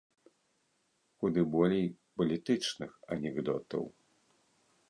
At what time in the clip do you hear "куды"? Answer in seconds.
1.23-1.41